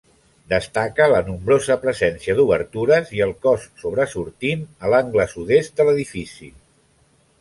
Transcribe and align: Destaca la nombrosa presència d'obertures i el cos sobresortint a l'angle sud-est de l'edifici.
Destaca 0.51 1.05
la 1.11 1.19
nombrosa 1.27 1.75
presència 1.83 2.35
d'obertures 2.39 3.11
i 3.17 3.21
el 3.27 3.33
cos 3.45 3.67
sobresortint 3.83 4.65
a 4.89 4.95
l'angle 4.95 5.29
sud-est 5.35 5.77
de 5.83 5.87
l'edifici. 5.91 6.51